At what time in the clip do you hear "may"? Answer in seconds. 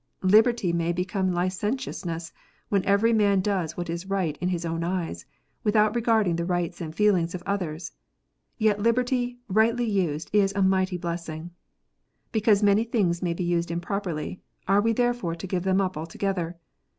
0.73-0.91, 13.21-13.35